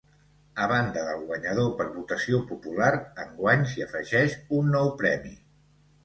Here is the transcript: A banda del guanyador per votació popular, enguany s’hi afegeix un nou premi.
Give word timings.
A 0.63 0.67
banda 0.69 1.01
del 1.09 1.25
guanyador 1.31 1.67
per 1.81 1.85
votació 1.97 2.39
popular, 2.51 2.87
enguany 3.25 3.67
s’hi 3.73 3.83
afegeix 3.85 4.39
un 4.61 4.73
nou 4.77 4.89
premi. 5.03 5.35